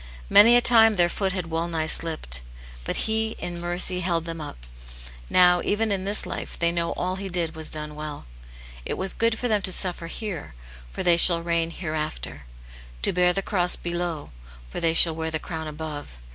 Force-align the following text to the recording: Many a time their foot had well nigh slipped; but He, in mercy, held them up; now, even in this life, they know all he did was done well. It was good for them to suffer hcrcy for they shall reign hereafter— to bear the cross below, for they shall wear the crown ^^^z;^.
Many 0.31 0.55
a 0.55 0.61
time 0.61 0.95
their 0.95 1.09
foot 1.09 1.31
had 1.31 1.51
well 1.51 1.67
nigh 1.67 1.85
slipped; 1.85 2.41
but 2.85 2.95
He, 3.05 3.35
in 3.37 3.61
mercy, 3.61 3.99
held 3.99 4.25
them 4.25 4.41
up; 4.41 4.65
now, 5.29 5.61
even 5.63 5.91
in 5.91 6.05
this 6.05 6.25
life, 6.25 6.57
they 6.57 6.71
know 6.71 6.89
all 6.93 7.17
he 7.17 7.29
did 7.29 7.53
was 7.55 7.69
done 7.69 7.93
well. 7.93 8.25
It 8.83 8.95
was 8.97 9.13
good 9.13 9.37
for 9.37 9.47
them 9.47 9.61
to 9.61 9.71
suffer 9.71 10.07
hcrcy 10.09 10.53
for 10.91 11.03
they 11.03 11.17
shall 11.17 11.43
reign 11.43 11.69
hereafter— 11.69 12.45
to 13.03 13.13
bear 13.13 13.31
the 13.31 13.43
cross 13.43 13.75
below, 13.75 14.31
for 14.71 14.79
they 14.79 14.95
shall 14.95 15.13
wear 15.13 15.29
the 15.29 15.37
crown 15.37 15.67
^^^z;^. 15.77 16.05